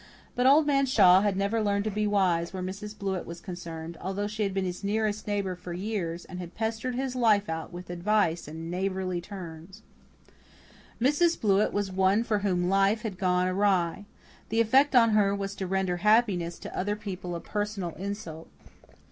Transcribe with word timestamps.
But 0.33 0.47
Old 0.47 0.65
Man 0.65 0.87
Shaw 0.87 1.21
had 1.21 1.37
never 1.37 1.61
learned 1.61 1.83
to 1.83 1.91
be 1.91 2.07
wise 2.07 2.51
where 2.51 2.63
Mrs. 2.63 2.97
Blewett 2.97 3.27
was 3.27 3.39
concerned, 3.39 3.97
although 4.01 4.25
she 4.25 4.41
had 4.41 4.51
been 4.51 4.65
his 4.65 4.83
nearest 4.83 5.27
neighbour 5.27 5.53
for 5.55 5.73
years, 5.73 6.25
and 6.25 6.39
had 6.39 6.55
pestered 6.55 6.95
his 6.95 7.15
life 7.15 7.47
out 7.47 7.71
with 7.71 7.91
advice 7.91 8.47
and 8.47 8.71
"neighbourly 8.71 9.21
turns." 9.21 9.83
Mrs. 10.99 11.39
Blewett 11.39 11.71
was 11.71 11.91
one 11.91 12.25
with 12.27 12.41
whom 12.41 12.67
life 12.67 13.03
had 13.03 13.19
gone 13.19 13.45
awry. 13.47 14.05
The 14.49 14.59
effect 14.59 14.95
on 14.95 15.11
her 15.11 15.35
was 15.35 15.53
to 15.53 15.67
render 15.67 15.97
happiness 15.97 16.57
to 16.57 16.75
other 16.75 16.95
people 16.95 17.35
a 17.35 17.39
personal 17.39 17.91
insult. 17.93 18.49